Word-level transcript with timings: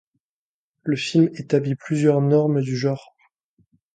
Le 0.81 0.95
film 0.95 1.29
établit 1.35 1.75
plusieurs 1.75 2.21
normes 2.21 2.61
du 2.63 2.75
genre. 2.75 3.15